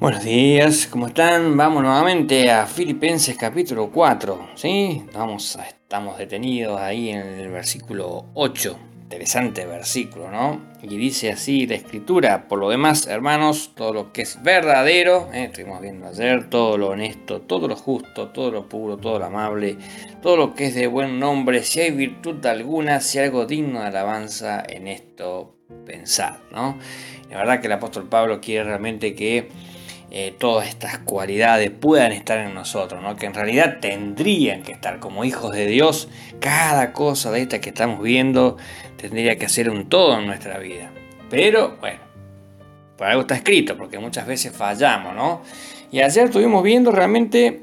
[0.00, 1.58] Buenos días, ¿cómo están?
[1.58, 5.04] Vamos nuevamente a Filipenses capítulo 4, ¿sí?
[5.12, 8.78] Vamos estamos detenidos ahí en el versículo 8.
[9.02, 10.58] Interesante versículo, ¿no?
[10.80, 15.44] Y dice así la escritura, por lo demás, hermanos, todo lo que es verdadero, ¿eh?
[15.44, 19.76] estuvimos viendo ayer, todo lo honesto, todo lo justo, todo lo puro, todo lo amable,
[20.22, 23.88] todo lo que es de buen nombre, si hay virtud alguna, si algo digno de
[23.88, 26.78] alabanza, en esto pensad, ¿no?
[27.30, 29.48] La verdad que el apóstol Pablo quiere realmente que
[30.12, 33.14] eh, todas estas cualidades puedan estar en nosotros, ¿no?
[33.14, 36.08] que en realidad tendrían que estar como hijos de Dios.
[36.40, 38.56] Cada cosa de esta que estamos viendo
[38.96, 40.90] tendría que ser un todo en nuestra vida.
[41.30, 42.00] Pero bueno,
[42.96, 45.42] por algo está escrito, porque muchas veces fallamos, ¿no?
[45.92, 47.62] Y ayer estuvimos viendo realmente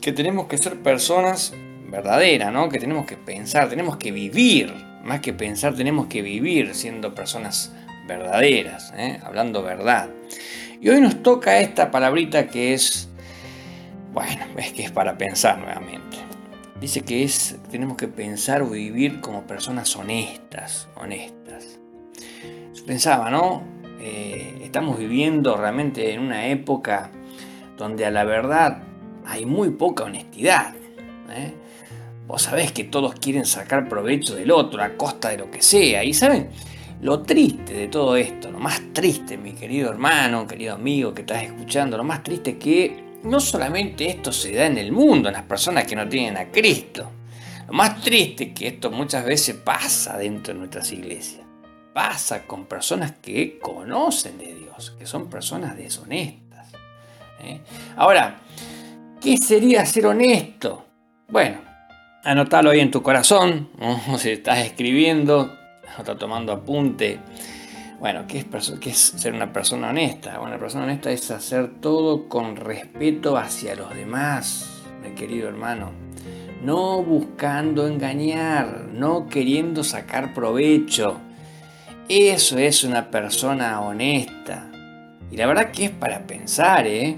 [0.00, 1.52] que tenemos que ser personas
[1.90, 2.68] verdaderas, ¿no?
[2.68, 4.72] Que tenemos que pensar, tenemos que vivir,
[5.04, 7.72] más que pensar, tenemos que vivir siendo personas
[8.06, 9.20] verdaderas, ¿eh?
[9.24, 10.10] hablando verdad.
[10.82, 13.08] Y hoy nos toca esta palabrita que es,
[14.12, 16.16] bueno, es que es para pensar nuevamente.
[16.80, 21.78] Dice que es, tenemos que pensar o vivir como personas honestas, honestas.
[22.74, 23.62] Yo pensaba, ¿no?
[24.00, 27.12] Eh, estamos viviendo realmente en una época
[27.78, 28.78] donde a la verdad
[29.24, 30.74] hay muy poca honestidad.
[31.30, 31.54] ¿eh?
[32.26, 36.02] Vos sabés que todos quieren sacar provecho del otro a costa de lo que sea.
[36.02, 36.48] Y saben,
[37.02, 41.42] lo triste de todo esto, lo más triste, mi querido hermano, querido amigo que estás
[41.42, 45.34] escuchando, lo más triste es que no solamente esto se da en el mundo, en
[45.34, 47.10] las personas que no tienen a Cristo.
[47.66, 51.44] Lo más triste es que esto muchas veces pasa dentro de nuestras iglesias.
[51.92, 56.68] Pasa con personas que conocen de Dios, que son personas deshonestas.
[57.40, 57.60] ¿eh?
[57.96, 58.40] Ahora,
[59.20, 60.86] ¿qué sería ser honesto?
[61.28, 61.62] Bueno,
[62.22, 63.70] anótalo ahí en tu corazón,
[64.08, 65.52] o si estás escribiendo,
[65.98, 67.18] está tomando apunte.
[68.00, 70.40] Bueno, ¿qué es, ¿qué es ser una persona honesta?
[70.40, 75.92] Una persona honesta es hacer todo con respeto hacia los demás, mi querido hermano.
[76.64, 81.20] No buscando engañar, no queriendo sacar provecho.
[82.08, 84.70] Eso es una persona honesta.
[85.30, 87.16] Y la verdad que es para pensar, ¿eh?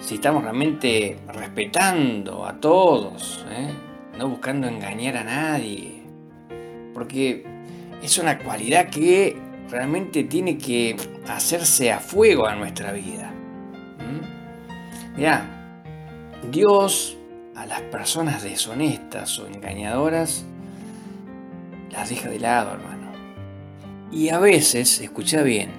[0.00, 3.68] Si estamos realmente respetando a todos, ¿eh?
[4.16, 6.02] no buscando engañar a nadie.
[6.94, 7.44] Porque
[8.02, 9.36] es una cualidad que
[9.70, 13.32] realmente tiene que hacerse a fuego a nuestra vida.
[13.98, 15.16] ¿Mm?
[15.16, 15.82] Mira,
[16.50, 17.16] Dios
[17.54, 20.44] a las personas deshonestas o engañadoras
[21.90, 23.12] las deja de lado, hermano.
[24.12, 25.70] Y a veces, escucha bien,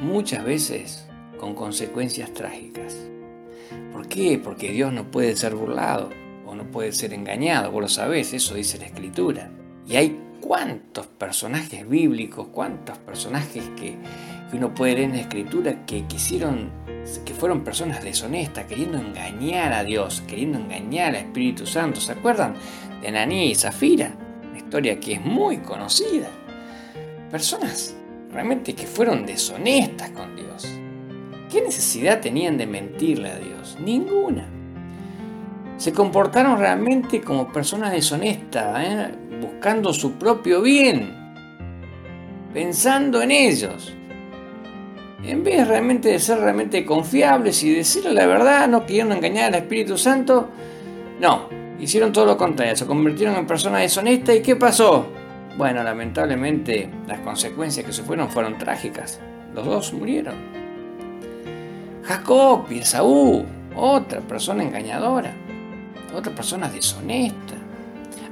[0.00, 1.06] muchas veces
[1.38, 2.96] con consecuencias trágicas.
[3.92, 4.40] ¿Por qué?
[4.42, 6.10] Porque Dios no puede ser burlado
[6.46, 9.50] o no puede ser engañado, vos lo sabés, eso dice la Escritura.
[9.86, 13.96] Y hay cuántos personajes bíblicos, cuántos personajes que,
[14.52, 16.70] uno puede leer en la escritura que quisieron,
[17.24, 22.00] que fueron personas deshonestas, queriendo engañar a Dios, queriendo engañar al Espíritu Santo.
[22.00, 22.54] ¿Se acuerdan
[23.02, 24.16] de Ananí y Zafira?
[24.48, 26.30] Una historia que es muy conocida.
[27.30, 27.96] Personas
[28.32, 30.66] realmente que fueron deshonestas con Dios.
[31.50, 33.76] ¿Qué necesidad tenían de mentirle a Dios?
[33.80, 34.48] Ninguna.
[35.76, 39.14] Se comportaron realmente como personas deshonestas, ¿eh?
[39.40, 41.12] buscando su propio bien,
[42.54, 43.92] pensando en ellos.
[45.22, 49.62] En vez realmente de ser realmente confiables y decirle la verdad, no queriendo engañar al
[49.62, 50.48] Espíritu Santo,
[51.20, 51.48] no,
[51.78, 55.06] hicieron todo lo contrario, se convirtieron en personas deshonestas y ¿qué pasó?
[55.58, 59.20] Bueno, lamentablemente las consecuencias que se fueron fueron trágicas.
[59.54, 60.34] Los dos murieron.
[62.04, 63.44] Jacob y Esaú,
[63.74, 65.34] otra persona engañadora,
[66.14, 67.54] otra persona deshonesta.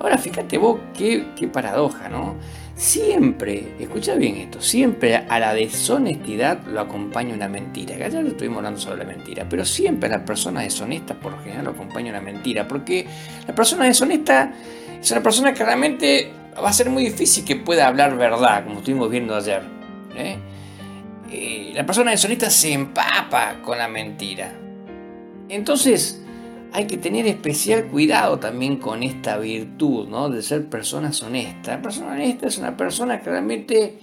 [0.00, 2.36] Ahora fíjate vos qué, paradoja, ¿no?
[2.76, 7.96] Siempre, escucha bien esto, siempre a la deshonestidad lo acompaña una mentira.
[7.96, 11.38] Que ayer estuvimos hablando sobre la mentira, pero siempre a la persona deshonesta por lo
[11.38, 13.06] general lo acompaña una mentira, porque
[13.46, 14.52] la persona deshonesta
[15.00, 16.32] es una persona que realmente
[16.62, 19.62] va a ser muy difícil que pueda hablar verdad, como estuvimos viendo ayer.
[20.16, 20.36] ¿eh?
[21.30, 24.52] Eh, la persona deshonesta se empapa con la mentira.
[25.48, 26.23] Entonces,
[26.74, 30.28] hay que tener especial cuidado también con esta virtud, ¿no?
[30.28, 31.76] De ser personas honestas.
[31.76, 34.00] La persona honesta es una persona que realmente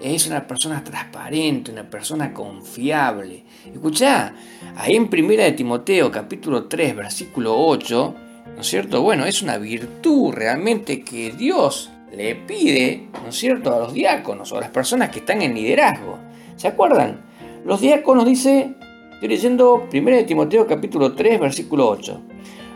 [0.00, 3.42] es una persona transparente, una persona confiable.
[3.74, 4.34] Escuchá,
[4.76, 8.14] ahí en Primera de Timoteo, capítulo 3, versículo 8,
[8.54, 9.02] ¿no es cierto?
[9.02, 14.52] Bueno, es una virtud realmente que Dios le pide, ¿no es cierto?, a los diáconos
[14.52, 16.20] o a las personas que están en liderazgo.
[16.54, 17.20] ¿Se acuerdan?
[17.64, 18.76] Los diáconos dice
[19.22, 22.20] Estoy leyendo 1 Timoteo capítulo 3, versículo 8.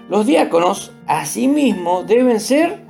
[0.08, 2.84] Los diáconos, asimismo, deben ser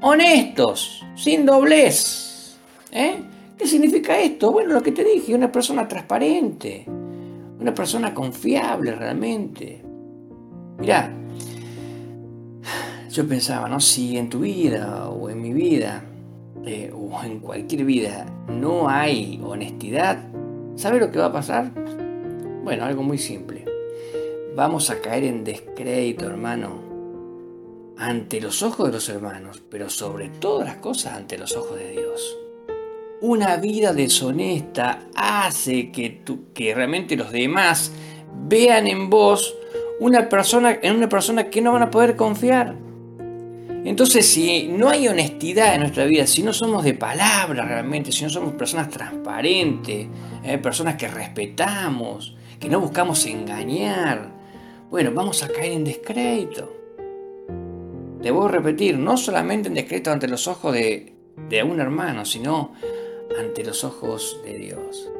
[0.00, 2.56] honestos, sin doblez.
[2.92, 3.24] ¿Eh?
[3.58, 4.52] ¿Qué significa esto?
[4.52, 6.86] Bueno, lo que te dije, una persona transparente,
[7.58, 9.82] una persona confiable realmente.
[10.78, 11.12] Mirá,
[13.10, 13.80] yo pensaba, ¿no?
[13.80, 16.04] Si en tu vida o en mi vida
[16.64, 20.18] eh, o en cualquier vida no hay honestidad,
[20.76, 21.72] ¿sabe lo que va a pasar?
[22.66, 23.64] Bueno, algo muy simple.
[24.56, 30.66] Vamos a caer en descrédito, hermano, ante los ojos de los hermanos, pero sobre todas
[30.66, 32.36] las cosas ante los ojos de Dios.
[33.20, 36.22] Una vida deshonesta hace que,
[36.52, 37.92] que realmente los demás
[38.48, 39.54] vean en vos
[40.00, 42.74] una persona, en una persona que no van a poder confiar.
[43.84, 48.24] Entonces, si no hay honestidad en nuestra vida, si no somos de palabra realmente, si
[48.24, 50.08] no somos personas transparentes,
[50.42, 54.30] eh, personas que respetamos, que no buscamos engañar,
[54.90, 56.72] bueno, vamos a caer en descrédito.
[58.20, 61.14] Debo repetir, no solamente en descrédito ante los ojos de,
[61.48, 62.72] de un hermano, sino
[63.38, 65.10] ante los ojos de Dios.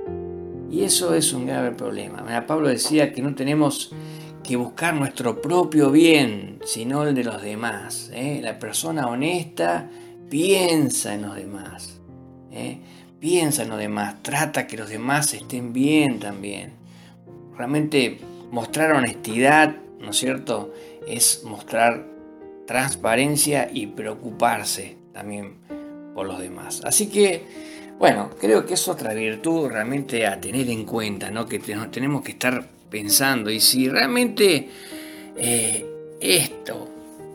[0.70, 2.46] Y eso es un grave problema.
[2.46, 3.92] Pablo decía que no tenemos
[4.42, 8.10] que buscar nuestro propio bien, sino el de los demás.
[8.12, 8.40] ¿eh?
[8.42, 9.88] La persona honesta
[10.28, 12.00] piensa en los demás.
[12.52, 12.78] ¿eh?
[13.18, 16.85] Piensa en los demás, trata que los demás estén bien también.
[17.56, 18.18] Realmente
[18.50, 20.72] mostrar honestidad, ¿no es cierto?
[21.06, 22.04] Es mostrar
[22.66, 25.54] transparencia y preocuparse también
[26.14, 26.82] por los demás.
[26.84, 27.44] Así que,
[27.98, 31.46] bueno, creo que es otra virtud realmente a tener en cuenta, ¿no?
[31.46, 34.68] Que tenemos que estar pensando y si realmente
[35.36, 35.86] eh,
[36.20, 36.88] esto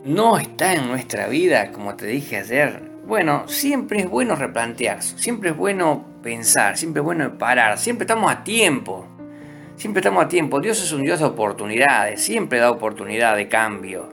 [0.04, 5.50] no está en nuestra vida, como te dije ayer, bueno, siempre es bueno replantearse, siempre
[5.50, 9.06] es bueno pensar, siempre es bueno parar, siempre estamos a tiempo,
[9.82, 10.60] siempre estamos a tiempo.
[10.60, 14.10] Dios es un Dios de oportunidades, siempre da oportunidad de cambio.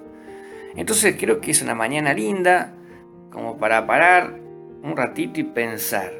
[0.75, 2.73] Entonces creo que es una mañana linda
[3.29, 4.33] como para parar
[4.81, 6.11] un ratito y pensar.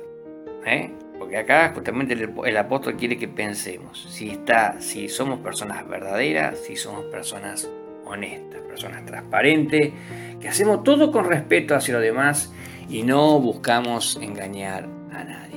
[0.67, 0.91] ¿eh?
[1.17, 6.75] Porque acá justamente el, apóstol quiere que pensemos si, está, si somos personas verdaderas, si
[6.75, 7.67] somos personas
[8.05, 9.93] honestas, personas transparentes,
[10.39, 12.53] que hacemos todo con respeto hacia los demás
[12.87, 15.48] y no buscamos engañar a nadie.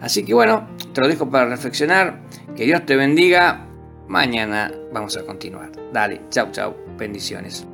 [0.00, 2.20] Así que bueno, te lo dejo para reflexionar.
[2.56, 3.66] Que Dios te bendiga.
[4.08, 5.72] Mañana vamos a continuar.
[5.92, 6.74] Dale, chau, chau.
[6.96, 7.66] Bendiciones.